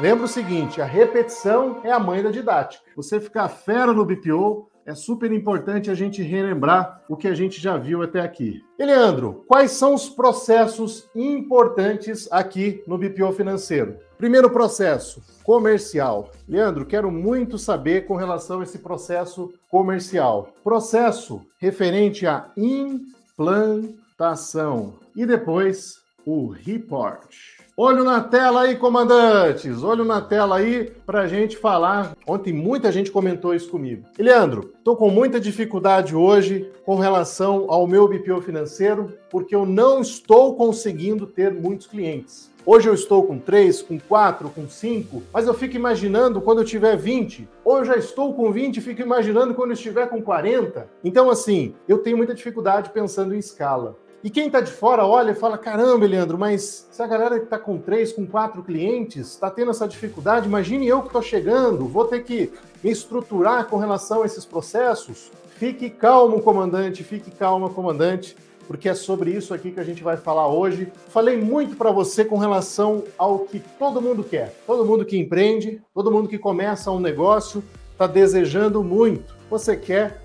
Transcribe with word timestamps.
lembra 0.00 0.24
o 0.24 0.28
seguinte: 0.28 0.80
a 0.80 0.84
repetição 0.84 1.80
é 1.84 1.92
a 1.92 1.98
mãe 1.98 2.22
da 2.22 2.30
didática. 2.30 2.82
Você 2.96 3.20
ficar 3.20 3.48
fera 3.48 3.92
no 3.92 4.04
BPO, 4.04 4.68
é 4.86 4.94
super 4.94 5.30
importante 5.30 5.90
a 5.90 5.94
gente 5.94 6.22
relembrar 6.22 7.02
o 7.08 7.16
que 7.16 7.28
a 7.28 7.34
gente 7.34 7.60
já 7.60 7.76
viu 7.76 8.02
até 8.02 8.20
aqui. 8.20 8.64
E 8.78 8.84
Leandro, 8.84 9.44
quais 9.46 9.72
são 9.72 9.94
os 9.94 10.08
processos 10.08 11.08
importantes 11.14 12.26
aqui 12.32 12.82
no 12.86 12.96
BPO 12.98 13.32
financeiro? 13.32 13.98
Primeiro 14.18 14.50
processo, 14.50 15.22
comercial. 15.44 16.30
Leandro, 16.48 16.86
quero 16.86 17.10
muito 17.10 17.58
saber 17.58 18.06
com 18.06 18.16
relação 18.16 18.60
a 18.60 18.62
esse 18.64 18.78
processo 18.78 19.52
comercial. 19.70 20.52
Processo 20.64 21.42
referente 21.58 22.26
à 22.26 22.50
implantação. 22.56 24.94
E 25.14 25.24
depois, 25.24 26.00
o 26.26 26.48
report. 26.48 27.59
Olho 27.82 28.04
na 28.04 28.20
tela 28.20 28.64
aí, 28.64 28.76
comandantes. 28.76 29.82
Olho 29.82 30.04
na 30.04 30.20
tela 30.20 30.58
aí 30.58 30.92
para 31.06 31.22
a 31.22 31.26
gente 31.26 31.56
falar. 31.56 32.14
Ontem 32.26 32.52
muita 32.52 32.92
gente 32.92 33.10
comentou 33.10 33.54
isso 33.54 33.70
comigo. 33.70 34.04
Leandro, 34.18 34.74
estou 34.76 34.94
com 34.96 35.08
muita 35.08 35.40
dificuldade 35.40 36.14
hoje 36.14 36.70
com 36.84 36.96
relação 36.96 37.64
ao 37.70 37.86
meu 37.86 38.06
BPO 38.06 38.42
financeiro, 38.42 39.14
porque 39.30 39.54
eu 39.54 39.64
não 39.64 40.02
estou 40.02 40.56
conseguindo 40.56 41.26
ter 41.26 41.54
muitos 41.54 41.86
clientes. 41.86 42.50
Hoje 42.66 42.86
eu 42.86 42.92
estou 42.92 43.22
com 43.22 43.38
3, 43.38 43.80
com 43.80 43.98
4, 43.98 44.50
com 44.50 44.68
5, 44.68 45.22
mas 45.32 45.46
eu 45.46 45.54
fico 45.54 45.74
imaginando 45.74 46.42
quando 46.42 46.58
eu 46.58 46.66
tiver 46.66 46.98
20. 46.98 47.48
Ou 47.64 47.78
eu 47.78 47.84
já 47.86 47.96
estou 47.96 48.34
com 48.34 48.52
20 48.52 48.76
e 48.76 48.80
fico 48.82 49.00
imaginando 49.00 49.54
quando 49.54 49.70
eu 49.70 49.74
estiver 49.74 50.06
com 50.06 50.20
40. 50.20 50.86
Então, 51.02 51.30
assim, 51.30 51.74
eu 51.88 51.96
tenho 51.96 52.18
muita 52.18 52.34
dificuldade 52.34 52.90
pensando 52.90 53.34
em 53.34 53.38
escala. 53.38 53.96
E 54.22 54.28
quem 54.28 54.46
está 54.46 54.60
de 54.60 54.70
fora 54.70 55.06
olha 55.06 55.30
e 55.30 55.34
fala: 55.34 55.56
caramba, 55.56 56.06
Leandro, 56.06 56.36
mas 56.36 56.86
se 56.90 57.02
a 57.02 57.06
galera 57.06 57.38
que 57.38 57.44
está 57.44 57.58
com 57.58 57.78
três, 57.78 58.12
com 58.12 58.26
quatro 58.26 58.62
clientes 58.62 59.28
está 59.28 59.50
tendo 59.50 59.70
essa 59.70 59.88
dificuldade, 59.88 60.46
imagine 60.46 60.86
eu 60.86 61.00
que 61.00 61.06
estou 61.06 61.22
chegando, 61.22 61.86
vou 61.86 62.04
ter 62.04 62.22
que 62.22 62.52
me 62.84 62.90
estruturar 62.90 63.66
com 63.66 63.78
relação 63.78 64.22
a 64.22 64.26
esses 64.26 64.44
processos. 64.44 65.30
Fique 65.56 65.88
calmo, 65.88 66.40
comandante, 66.40 67.02
fique 67.02 67.30
calma, 67.30 67.70
comandante, 67.70 68.36
porque 68.66 68.88
é 68.88 68.94
sobre 68.94 69.30
isso 69.30 69.52
aqui 69.52 69.70
que 69.70 69.80
a 69.80 69.84
gente 69.84 70.02
vai 70.02 70.16
falar 70.16 70.48
hoje. 70.48 70.92
Falei 71.08 71.36
muito 71.36 71.76
para 71.76 71.90
você 71.90 72.24
com 72.24 72.36
relação 72.36 73.04
ao 73.18 73.40
que 73.40 73.58
todo 73.78 74.00
mundo 74.00 74.22
quer. 74.22 74.54
Todo 74.66 74.84
mundo 74.84 75.04
que 75.04 75.18
empreende, 75.18 75.82
todo 75.94 76.10
mundo 76.10 76.28
que 76.28 76.38
começa 76.38 76.90
um 76.90 77.00
negócio, 77.00 77.62
está 77.92 78.06
desejando 78.06 78.82
muito. 78.82 79.34
Você 79.50 79.76
quer 79.76 80.22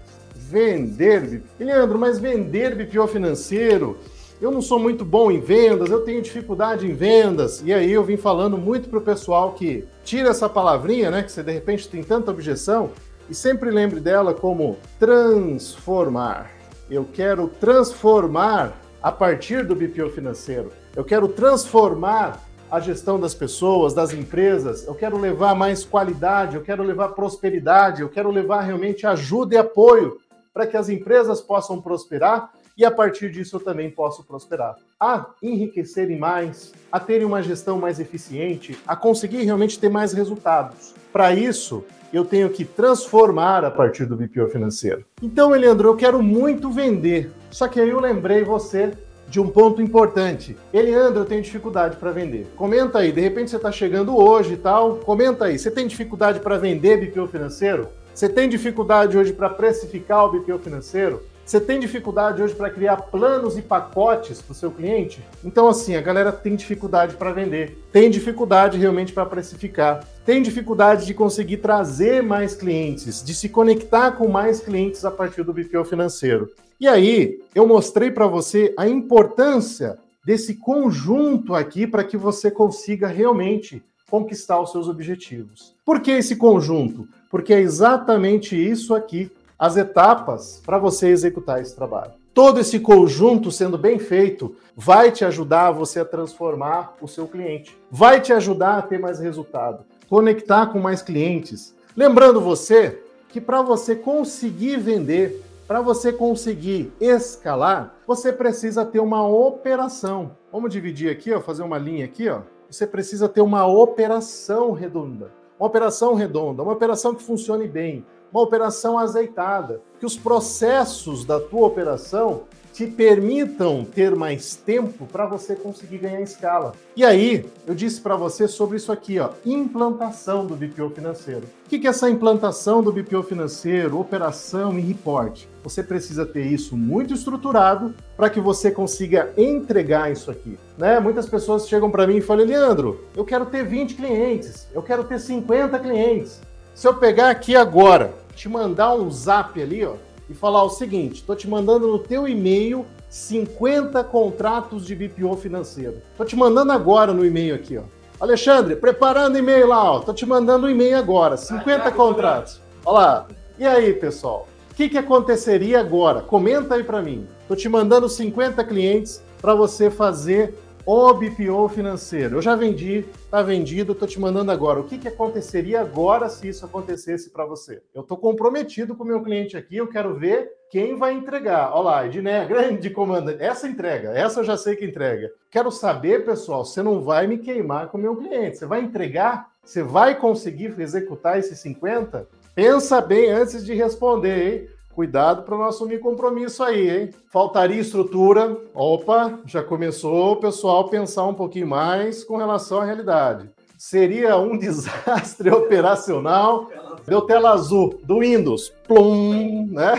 Vender, 0.55 1.43
Leandro, 1.59 1.99
mas 1.99 2.17
vender 2.17 2.75
BPO 2.75 3.07
financeiro, 3.07 3.97
eu 4.39 4.49
não 4.49 4.61
sou 4.61 4.79
muito 4.79 5.03
bom 5.03 5.29
em 5.29 5.41
vendas, 5.41 5.89
eu 5.89 6.05
tenho 6.05 6.21
dificuldade 6.21 6.87
em 6.87 6.93
vendas. 6.93 7.61
E 7.61 7.73
aí 7.73 7.91
eu 7.91 8.05
vim 8.05 8.15
falando 8.15 8.57
muito 8.57 8.87
para 8.87 8.99
o 8.99 9.01
pessoal 9.01 9.51
que 9.51 9.85
tira 10.05 10.29
essa 10.29 10.47
palavrinha, 10.47 11.11
né? 11.11 11.23
Que 11.23 11.29
você 11.29 11.43
de 11.43 11.51
repente 11.51 11.89
tem 11.89 12.01
tanta 12.01 12.31
objeção, 12.31 12.91
e 13.29 13.35
sempre 13.35 13.69
lembre 13.69 13.99
dela 13.99 14.33
como 14.33 14.77
transformar. 14.97 16.49
Eu 16.89 17.05
quero 17.11 17.49
transformar 17.59 18.79
a 19.03 19.11
partir 19.11 19.65
do 19.65 19.75
BPO 19.75 20.09
financeiro. 20.11 20.71
Eu 20.95 21.03
quero 21.03 21.27
transformar 21.27 22.41
a 22.71 22.79
gestão 22.79 23.19
das 23.19 23.33
pessoas, 23.33 23.93
das 23.93 24.13
empresas. 24.13 24.87
Eu 24.87 24.95
quero 24.95 25.17
levar 25.17 25.53
mais 25.53 25.83
qualidade, 25.83 26.55
eu 26.55 26.61
quero 26.61 26.81
levar 26.81 27.09
prosperidade, 27.09 28.01
eu 28.01 28.07
quero 28.07 28.31
levar 28.31 28.61
realmente 28.61 29.05
ajuda 29.05 29.55
e 29.55 29.57
apoio 29.57 30.23
para 30.55 30.65
que 30.65 30.77
as 30.77 30.87
empresas 30.87 31.41
possam 31.41 31.81
prosperar 31.81 32.53
e 32.77 32.85
a 32.85 32.89
partir 32.89 33.29
disso 33.29 33.57
eu 33.57 33.59
também 33.59 33.91
posso 33.91 34.23
prosperar. 34.23 34.77
A 34.97 35.25
enriquecerem 35.43 36.17
mais, 36.17 36.73
a 36.89 36.97
terem 36.97 37.27
uma 37.27 37.43
gestão 37.43 37.77
mais 37.77 37.99
eficiente, 37.99 38.79
a 38.87 38.95
conseguir 38.95 39.43
realmente 39.43 39.77
ter 39.77 39.89
mais 39.89 40.13
resultados. 40.13 40.95
Para 41.11 41.33
isso, 41.33 41.83
eu 42.13 42.23
tenho 42.23 42.49
que 42.49 42.63
transformar 42.63 43.65
a 43.65 43.71
partir 43.71 44.05
do 44.05 44.15
BPO 44.15 44.47
financeiro. 44.47 45.03
Então, 45.21 45.53
Eliandro, 45.53 45.89
eu 45.89 45.95
quero 45.97 46.23
muito 46.23 46.71
vender. 46.71 47.31
Só 47.51 47.67
que 47.67 47.79
aí 47.79 47.89
eu 47.89 47.99
lembrei 47.99 48.43
você 48.45 48.93
de 49.27 49.41
um 49.41 49.49
ponto 49.49 49.81
importante. 49.81 50.55
Eliandro, 50.73 51.21
eu 51.21 51.25
tenho 51.25 51.41
dificuldade 51.41 51.97
para 51.97 52.11
vender. 52.11 52.47
Comenta 52.55 52.99
aí, 52.99 53.11
de 53.11 53.19
repente 53.19 53.49
você 53.49 53.57
está 53.57 53.71
chegando 53.71 54.17
hoje 54.17 54.53
e 54.53 54.57
tal. 54.57 54.97
Comenta 54.97 55.45
aí, 55.45 55.59
você 55.59 55.69
tem 55.69 55.85
dificuldade 55.85 56.39
para 56.39 56.57
vender 56.57 56.97
BPO 56.97 57.27
financeiro? 57.27 57.89
Você 58.15 58.29
tem 58.29 58.47
dificuldade 58.47 59.17
hoje 59.17 59.33
para 59.33 59.49
precificar 59.49 60.23
o 60.23 60.31
BPO 60.31 60.57
financeiro? 60.59 61.23
Você 61.45 61.59
tem 61.59 61.81
dificuldade 61.81 62.41
hoje 62.41 62.55
para 62.55 62.69
criar 62.69 62.95
planos 62.95 63.57
e 63.57 63.61
pacotes 63.61 64.41
para 64.41 64.53
o 64.53 64.55
seu 64.55 64.71
cliente? 64.71 65.21
Então, 65.43 65.67
assim, 65.67 65.97
a 65.97 66.01
galera 66.01 66.31
tem 66.31 66.55
dificuldade 66.55 67.17
para 67.17 67.33
vender, 67.33 67.77
tem 67.91 68.09
dificuldade 68.09 68.77
realmente 68.77 69.11
para 69.11 69.25
precificar, 69.25 70.07
tem 70.25 70.41
dificuldade 70.41 71.05
de 71.05 71.13
conseguir 71.13 71.57
trazer 71.57 72.23
mais 72.23 72.55
clientes, 72.55 73.21
de 73.21 73.35
se 73.35 73.49
conectar 73.49 74.13
com 74.13 74.29
mais 74.29 74.61
clientes 74.61 75.03
a 75.03 75.11
partir 75.11 75.43
do 75.43 75.51
BPO 75.51 75.83
financeiro. 75.83 76.49
E 76.79 76.87
aí, 76.87 77.41
eu 77.53 77.67
mostrei 77.67 78.11
para 78.11 78.27
você 78.27 78.73
a 78.77 78.87
importância 78.87 79.97
desse 80.25 80.55
conjunto 80.55 81.53
aqui 81.53 81.85
para 81.85 82.03
que 82.05 82.15
você 82.15 82.49
consiga 82.49 83.07
realmente 83.07 83.83
conquistar 84.09 84.59
os 84.59 84.71
seus 84.71 84.87
objetivos. 84.87 85.75
Por 85.83 85.99
que 85.99 86.11
esse 86.11 86.35
conjunto? 86.35 87.07
porque 87.35 87.53
é 87.53 87.59
exatamente 87.59 88.55
isso 88.55 88.95
aqui, 88.95 89.29
as 89.59 89.75
etapas 89.75 90.61
para 90.65 90.77
você 90.77 91.09
executar 91.09 91.61
esse 91.61 91.75
trabalho. 91.75 92.13
Todo 92.33 92.61
esse 92.61 92.79
conjunto 92.79 93.51
sendo 93.51 93.77
bem 93.77 93.99
feito 93.99 94.55
vai 94.73 95.11
te 95.11 95.25
ajudar 95.25 95.71
você 95.71 95.99
a 95.99 96.05
transformar 96.05 96.95
o 97.01 97.09
seu 97.09 97.27
cliente, 97.27 97.77
vai 97.91 98.21
te 98.21 98.31
ajudar 98.31 98.77
a 98.77 98.81
ter 98.81 98.97
mais 98.97 99.19
resultado, 99.19 99.83
conectar 100.07 100.67
com 100.67 100.79
mais 100.79 101.01
clientes. 101.01 101.75
Lembrando 101.93 102.39
você 102.39 103.01
que 103.27 103.41
para 103.41 103.61
você 103.61 103.97
conseguir 103.97 104.77
vender, 104.77 105.43
para 105.67 105.81
você 105.81 106.13
conseguir 106.13 106.89
escalar, 107.01 107.95
você 108.07 108.31
precisa 108.31 108.85
ter 108.85 109.01
uma 109.01 109.27
operação. 109.27 110.31
Vamos 110.53 110.71
dividir 110.71 111.11
aqui, 111.11 111.33
ó, 111.33 111.41
fazer 111.41 111.63
uma 111.63 111.77
linha 111.77 112.05
aqui, 112.05 112.29
ó. 112.29 112.39
Você 112.69 112.85
precisa 112.87 113.29
ter 113.29 113.41
uma 113.41 113.65
operação 113.65 114.71
redonda. 114.71 115.31
Uma 115.59 115.67
operação 115.67 116.15
redonda, 116.15 116.63
uma 116.63 116.73
operação 116.73 117.15
que 117.15 117.23
funcione 117.23 117.67
bem, 117.67 118.05
uma 118.31 118.41
operação 118.41 118.97
azeitada, 118.97 119.81
que 119.99 120.05
os 120.05 120.17
processos 120.17 121.25
da 121.25 121.39
tua 121.39 121.67
operação 121.67 122.43
te 122.75 122.85
permitam 122.85 123.85
ter 123.85 124.13
mais 124.17 124.53
tempo 124.53 125.05
para 125.05 125.25
você 125.25 125.55
conseguir 125.55 125.97
ganhar 125.99 126.19
escala. 126.19 126.73
E 126.93 127.05
aí, 127.05 127.45
eu 127.65 127.73
disse 127.73 128.01
para 128.01 128.17
você 128.17 128.49
sobre 128.49 128.75
isso 128.75 128.91
aqui, 128.91 129.17
ó, 129.17 129.29
implantação 129.45 130.45
do 130.45 130.57
BPO 130.57 130.89
financeiro. 130.89 131.43
O 131.65 131.69
que 131.69 131.87
é 131.87 131.89
essa 131.89 132.09
implantação 132.09 132.83
do 132.83 132.91
BPO 132.91 133.23
financeiro, 133.23 133.97
operação 133.97 134.77
e 134.77 134.81
report? 134.81 135.45
Você 135.63 135.81
precisa 135.81 136.25
ter 136.25 136.45
isso 136.47 136.75
muito 136.75 137.13
estruturado 137.13 137.95
para 138.17 138.29
que 138.29 138.41
você 138.41 138.69
consiga 138.69 139.31
entregar 139.37 140.11
isso 140.11 140.29
aqui. 140.29 140.59
Né? 140.77 140.99
Muitas 140.99 141.29
pessoas 141.29 141.69
chegam 141.69 141.89
para 141.89 142.05
mim 142.05 142.17
e 142.17 142.21
falam, 142.21 142.45
Leandro, 142.45 143.05
eu 143.15 143.23
quero 143.23 143.45
ter 143.45 143.63
20 143.63 143.95
clientes, 143.95 144.67
eu 144.73 144.83
quero 144.83 145.05
ter 145.05 145.17
50 145.17 145.79
clientes. 145.79 146.41
Se 146.75 146.89
eu 146.89 146.93
pegar 146.93 147.29
aqui 147.29 147.55
agora, 147.55 148.13
te 148.35 148.49
mandar 148.49 148.93
um 148.95 149.09
zap 149.09 149.61
ali, 149.61 149.85
ó, 149.85 149.93
e 150.29 150.33
falar 150.33 150.61
o 150.61 150.69
seguinte: 150.69 151.21
estou 151.21 151.33
te 151.33 151.47
mandando 151.47 151.87
no 151.87 151.97
teu 151.97 152.27
e-mail 152.27 152.85
50 153.09 154.03
contratos 154.03 154.85
de 154.85 154.93
BPO 154.93 155.37
financeiro. 155.37 156.01
Estou 156.11 156.25
te 156.25 156.35
mandando 156.35 156.73
agora 156.73 157.13
no 157.13 157.25
e-mail 157.25 157.55
aqui, 157.55 157.77
ó. 157.77 157.83
Alexandre, 158.19 158.75
preparando 158.75 159.37
e-mail 159.37 159.67
lá, 159.67 159.89
ó. 159.89 159.99
Tô 160.01 160.13
te 160.13 160.25
mandando 160.25 160.67
um 160.67 160.69
e-mail 160.69 160.97
agora, 160.97 161.37
50 161.37 161.89
contratos. 161.91 162.59
Olha 162.85 162.99
lá. 162.99 163.27
E 163.57 163.65
aí, 163.65 163.93
pessoal? 163.93 164.45
O 164.69 164.75
que, 164.75 164.89
que 164.89 164.97
aconteceria 164.97 165.79
agora? 165.79 166.19
Comenta 166.19 166.75
aí 166.75 166.83
para 166.83 167.01
mim. 167.01 167.25
Tô 167.47 167.55
te 167.55 167.69
mandando 167.69 168.09
50 168.09 168.61
clientes 168.65 169.23
para 169.41 169.55
você 169.55 169.89
fazer 169.89 170.53
o 170.85 171.13
BPO 171.13 171.67
financeiro. 171.69 172.37
Eu 172.37 172.41
já 172.41 172.55
vendi, 172.55 173.05
tá 173.31 173.41
vendido, 173.41 173.93
estou 173.93 174.07
te 174.07 174.19
mandando 174.19 174.51
agora. 174.51 174.79
O 174.79 174.83
que, 174.83 174.99
que 174.99 175.07
aconteceria 175.07 175.81
agora 175.81 176.29
se 176.29 176.47
isso 176.47 176.63
acontecesse 176.63 177.31
para 177.31 177.45
você? 177.45 177.81
Eu 177.93 178.03
estou 178.03 178.17
comprometido 178.17 178.95
com 178.95 179.03
o 179.03 179.07
meu 179.07 179.23
cliente 179.23 179.57
aqui, 179.57 179.77
eu 179.77 179.87
quero 179.87 180.13
ver 180.13 180.51
quem 180.69 180.95
vai 180.95 181.13
entregar. 181.13 181.71
Olha 181.73 181.83
lá, 181.83 182.05
Edné, 182.05 182.45
grande 182.45 182.89
comandante. 182.91 183.41
Essa 183.41 183.67
entrega, 183.67 184.11
essa 184.11 184.41
eu 184.41 184.43
já 184.43 184.55
sei 184.55 184.75
que 184.75 184.85
entrega. 184.85 185.31
Quero 185.49 185.71
saber, 185.71 186.23
pessoal, 186.23 186.63
você 186.63 186.83
não 186.83 187.01
vai 187.01 187.25
me 187.25 187.39
queimar 187.39 187.87
com 187.87 187.97
o 187.97 188.01
meu 188.01 188.15
cliente. 188.15 188.57
Você 188.57 188.65
vai 188.67 188.81
entregar? 188.81 189.49
Você 189.63 189.81
vai 189.81 190.13
conseguir 190.13 190.79
executar 190.79 191.39
esses 191.39 191.59
50? 191.59 192.27
Pensa 192.53 193.01
bem 193.01 193.31
antes 193.31 193.65
de 193.65 193.73
responder, 193.73 194.53
hein? 194.53 194.74
Cuidado 194.95 195.43
para 195.43 195.57
não 195.57 195.65
assumir 195.65 195.99
compromisso 195.99 196.63
aí, 196.63 196.89
hein? 196.89 197.09
Faltaria 197.27 197.81
estrutura. 197.81 198.57
Opa, 198.73 199.39
já 199.45 199.61
começou 199.61 200.31
o 200.31 200.35
pessoal 200.37 200.87
pensar 200.87 201.25
um 201.25 201.33
pouquinho 201.33 201.67
mais 201.67 202.23
com 202.23 202.37
relação 202.37 202.79
à 202.79 202.85
realidade. 202.85 203.49
Seria 203.77 204.37
um 204.37 204.55
desastre 204.57 205.49
operacional. 205.51 206.69
Deu 207.05 207.21
tela 207.23 207.51
azul 207.51 207.99
do 208.05 208.21
Windows. 208.21 208.73
Plum, 208.87 209.67
né? 209.69 209.95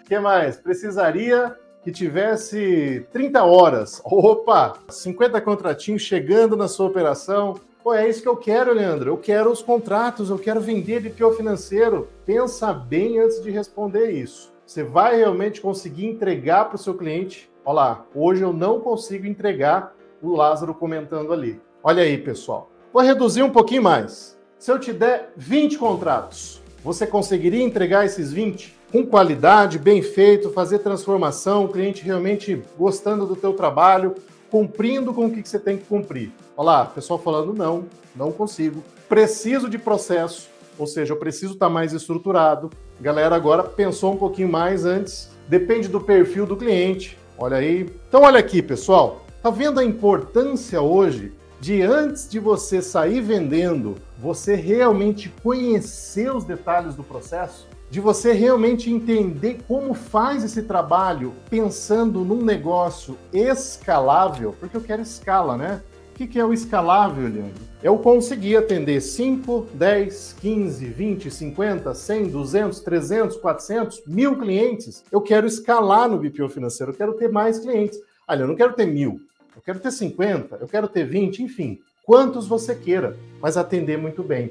O 0.00 0.04
que 0.06 0.16
mais? 0.20 0.56
Precisaria 0.58 1.56
que 1.82 1.90
tivesse 1.90 3.04
30 3.12 3.42
horas. 3.42 4.00
Opa, 4.04 4.74
50 4.88 5.40
contratinhos 5.40 6.02
chegando 6.02 6.56
na 6.56 6.68
sua 6.68 6.86
operação, 6.86 7.56
Pô, 7.82 7.92
é 7.92 8.08
isso 8.08 8.22
que 8.22 8.28
eu 8.28 8.36
quero, 8.36 8.72
Leandro. 8.72 9.10
Eu 9.10 9.16
quero 9.16 9.50
os 9.50 9.60
contratos, 9.60 10.30
eu 10.30 10.38
quero 10.38 10.60
vender 10.60 11.00
BPO 11.00 11.32
financeiro. 11.32 12.08
Pensa 12.24 12.72
bem 12.72 13.18
antes 13.18 13.42
de 13.42 13.50
responder 13.50 14.12
isso. 14.12 14.52
Você 14.64 14.84
vai 14.84 15.16
realmente 15.16 15.60
conseguir 15.60 16.06
entregar 16.06 16.66
para 16.66 16.76
o 16.76 16.78
seu 16.78 16.94
cliente? 16.94 17.50
Olha 17.64 17.74
lá, 17.74 18.06
hoje 18.14 18.42
eu 18.42 18.52
não 18.52 18.78
consigo 18.78 19.26
entregar 19.26 19.96
o 20.22 20.30
Lázaro 20.30 20.72
comentando 20.72 21.32
ali. 21.32 21.60
Olha 21.82 22.04
aí, 22.04 22.16
pessoal. 22.16 22.70
Vou 22.92 23.02
reduzir 23.02 23.42
um 23.42 23.50
pouquinho 23.50 23.82
mais. 23.82 24.38
Se 24.60 24.70
eu 24.70 24.78
te 24.78 24.92
der 24.92 25.32
20 25.36 25.76
contratos, 25.76 26.62
você 26.84 27.04
conseguiria 27.04 27.64
entregar 27.64 28.06
esses 28.06 28.32
20 28.32 28.76
com 28.92 29.04
qualidade, 29.04 29.78
bem 29.78 30.02
feito, 30.02 30.50
fazer 30.50 30.78
transformação, 30.80 31.64
o 31.64 31.68
cliente 31.68 32.04
realmente 32.04 32.62
gostando 32.78 33.26
do 33.26 33.34
teu 33.34 33.54
trabalho, 33.54 34.14
cumprindo 34.52 35.14
com 35.14 35.24
o 35.24 35.30
que 35.30 35.48
você 35.48 35.58
tem 35.58 35.78
que 35.78 35.84
cumprir. 35.84 36.30
Olha 36.54 36.66
lá, 36.66 36.84
pessoal 36.84 37.18
falando 37.18 37.54
não, 37.54 37.86
não 38.14 38.30
consigo. 38.30 38.84
Preciso 39.08 39.66
de 39.66 39.78
processo, 39.78 40.50
ou 40.78 40.86
seja, 40.86 41.14
eu 41.14 41.16
preciso 41.16 41.54
estar 41.54 41.70
mais 41.70 41.94
estruturado. 41.94 42.68
Galera 43.00 43.34
agora 43.34 43.64
pensou 43.64 44.12
um 44.12 44.16
pouquinho 44.18 44.50
mais 44.50 44.84
antes. 44.84 45.30
Depende 45.48 45.88
do 45.88 45.98
perfil 45.98 46.44
do 46.44 46.54
cliente. 46.54 47.16
Olha 47.38 47.56
aí. 47.56 47.90
Então 48.06 48.24
olha 48.24 48.38
aqui, 48.38 48.60
pessoal. 48.60 49.24
Tá 49.42 49.48
vendo 49.48 49.80
a 49.80 49.84
importância 49.84 50.82
hoje 50.82 51.32
de 51.58 51.80
antes 51.80 52.28
de 52.28 52.38
você 52.38 52.82
sair 52.82 53.22
vendendo, 53.22 53.94
você 54.18 54.54
realmente 54.54 55.30
conhecer 55.42 56.34
os 56.34 56.44
detalhes 56.44 56.94
do 56.94 57.02
processo? 57.02 57.66
De 57.92 58.00
você 58.00 58.32
realmente 58.32 58.90
entender 58.90 59.58
como 59.68 59.92
faz 59.92 60.42
esse 60.42 60.62
trabalho 60.62 61.34
pensando 61.50 62.24
num 62.24 62.42
negócio 62.42 63.18
escalável, 63.30 64.56
porque 64.58 64.74
eu 64.74 64.80
quero 64.80 65.02
escala, 65.02 65.58
né? 65.58 65.82
O 66.10 66.26
que, 66.26 66.38
é 66.38 66.44
o 66.44 66.54
escalável, 66.54 67.24
Leandro? 67.24 67.62
Eu 67.82 67.98
conseguir 67.98 68.56
atender 68.56 68.98
5, 69.02 69.66
10, 69.74 70.36
15, 70.40 70.86
20, 70.86 71.30
50, 71.30 71.94
100, 71.94 72.28
200, 72.30 72.80
300, 72.80 73.36
400, 73.36 74.02
mil 74.06 74.38
clientes. 74.38 75.04
Eu 75.12 75.20
quero 75.20 75.46
escalar 75.46 76.08
no 76.08 76.16
BPO 76.16 76.48
financeiro, 76.48 76.92
eu 76.92 76.96
quero 76.96 77.12
ter 77.12 77.30
mais 77.30 77.58
clientes. 77.58 78.00
Olha, 78.26 78.44
eu 78.44 78.48
não 78.48 78.56
quero 78.56 78.72
ter 78.72 78.86
mil, 78.86 79.20
eu 79.54 79.60
quero 79.60 79.78
ter 79.78 79.90
50, 79.90 80.56
eu 80.58 80.66
quero 80.66 80.88
ter 80.88 81.04
20, 81.04 81.42
enfim, 81.42 81.78
quantos 82.06 82.46
você 82.46 82.74
queira, 82.74 83.18
mas 83.38 83.58
atender 83.58 83.98
muito 83.98 84.22
bem. 84.22 84.50